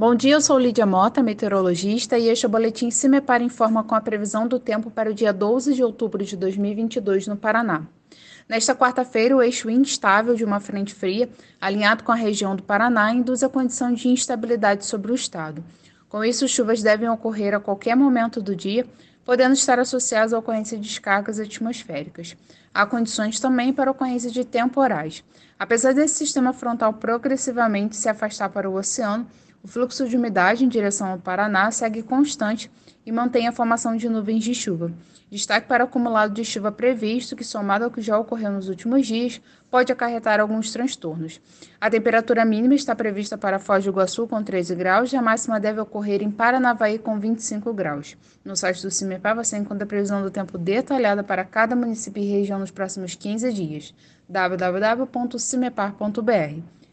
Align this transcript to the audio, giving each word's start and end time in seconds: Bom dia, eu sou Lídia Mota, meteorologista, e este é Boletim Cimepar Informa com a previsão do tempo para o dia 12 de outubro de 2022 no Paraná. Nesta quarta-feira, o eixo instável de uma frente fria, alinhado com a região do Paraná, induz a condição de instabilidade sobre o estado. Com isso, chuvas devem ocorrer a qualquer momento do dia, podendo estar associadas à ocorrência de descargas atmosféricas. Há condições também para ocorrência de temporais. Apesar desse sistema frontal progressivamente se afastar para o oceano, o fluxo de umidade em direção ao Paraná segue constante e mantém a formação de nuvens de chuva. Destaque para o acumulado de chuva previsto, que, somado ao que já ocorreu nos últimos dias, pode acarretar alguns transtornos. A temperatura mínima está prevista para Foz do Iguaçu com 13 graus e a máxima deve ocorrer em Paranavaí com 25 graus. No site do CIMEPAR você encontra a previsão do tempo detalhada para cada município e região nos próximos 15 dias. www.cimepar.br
Bom 0.00 0.14
dia, 0.14 0.32
eu 0.32 0.40
sou 0.40 0.58
Lídia 0.58 0.86
Mota, 0.86 1.22
meteorologista, 1.22 2.16
e 2.16 2.30
este 2.30 2.46
é 2.46 2.48
Boletim 2.48 2.90
Cimepar 2.90 3.42
Informa 3.42 3.84
com 3.84 3.94
a 3.94 4.00
previsão 4.00 4.48
do 4.48 4.58
tempo 4.58 4.90
para 4.90 5.10
o 5.10 5.14
dia 5.14 5.30
12 5.30 5.74
de 5.74 5.84
outubro 5.84 6.24
de 6.24 6.38
2022 6.38 7.26
no 7.26 7.36
Paraná. 7.36 7.82
Nesta 8.48 8.74
quarta-feira, 8.74 9.36
o 9.36 9.42
eixo 9.42 9.68
instável 9.68 10.34
de 10.34 10.42
uma 10.42 10.58
frente 10.58 10.94
fria, 10.94 11.28
alinhado 11.60 12.02
com 12.02 12.12
a 12.12 12.14
região 12.14 12.56
do 12.56 12.62
Paraná, 12.62 13.12
induz 13.12 13.42
a 13.42 13.48
condição 13.50 13.92
de 13.92 14.08
instabilidade 14.08 14.86
sobre 14.86 15.12
o 15.12 15.14
estado. 15.14 15.62
Com 16.08 16.24
isso, 16.24 16.48
chuvas 16.48 16.82
devem 16.82 17.10
ocorrer 17.10 17.54
a 17.54 17.60
qualquer 17.60 17.94
momento 17.94 18.40
do 18.40 18.56
dia, 18.56 18.86
podendo 19.22 19.52
estar 19.52 19.78
associadas 19.78 20.32
à 20.32 20.38
ocorrência 20.38 20.78
de 20.78 20.88
descargas 20.88 21.38
atmosféricas. 21.38 22.34
Há 22.72 22.86
condições 22.86 23.38
também 23.38 23.70
para 23.70 23.90
ocorrência 23.90 24.30
de 24.30 24.46
temporais. 24.46 25.22
Apesar 25.58 25.92
desse 25.92 26.14
sistema 26.14 26.54
frontal 26.54 26.94
progressivamente 26.94 27.96
se 27.96 28.08
afastar 28.08 28.48
para 28.48 28.70
o 28.70 28.78
oceano, 28.78 29.26
o 29.62 29.68
fluxo 29.68 30.08
de 30.08 30.16
umidade 30.16 30.64
em 30.64 30.68
direção 30.68 31.08
ao 31.08 31.18
Paraná 31.18 31.70
segue 31.70 32.02
constante 32.02 32.70
e 33.04 33.12
mantém 33.12 33.46
a 33.46 33.52
formação 33.52 33.94
de 33.96 34.08
nuvens 34.08 34.44
de 34.44 34.54
chuva. 34.54 34.90
Destaque 35.30 35.68
para 35.68 35.84
o 35.84 35.86
acumulado 35.86 36.34
de 36.34 36.44
chuva 36.44 36.72
previsto, 36.72 37.36
que, 37.36 37.44
somado 37.44 37.84
ao 37.84 37.90
que 37.90 38.02
já 38.02 38.18
ocorreu 38.18 38.50
nos 38.50 38.68
últimos 38.68 39.06
dias, 39.06 39.40
pode 39.70 39.92
acarretar 39.92 40.40
alguns 40.40 40.72
transtornos. 40.72 41.40
A 41.80 41.88
temperatura 41.88 42.44
mínima 42.44 42.74
está 42.74 42.96
prevista 42.96 43.38
para 43.38 43.60
Foz 43.60 43.84
do 43.84 43.90
Iguaçu 43.90 44.26
com 44.26 44.42
13 44.42 44.74
graus 44.74 45.12
e 45.12 45.16
a 45.16 45.22
máxima 45.22 45.60
deve 45.60 45.80
ocorrer 45.80 46.20
em 46.20 46.30
Paranavaí 46.30 46.98
com 46.98 47.18
25 47.18 47.72
graus. 47.72 48.16
No 48.44 48.56
site 48.56 48.82
do 48.82 48.90
CIMEPAR 48.90 49.36
você 49.36 49.56
encontra 49.56 49.84
a 49.84 49.88
previsão 49.88 50.20
do 50.20 50.30
tempo 50.30 50.58
detalhada 50.58 51.22
para 51.22 51.44
cada 51.44 51.76
município 51.76 52.22
e 52.22 52.26
região 52.26 52.58
nos 52.58 52.72
próximos 52.72 53.14
15 53.14 53.52
dias. 53.52 53.94
www.cimepar.br 54.28 56.79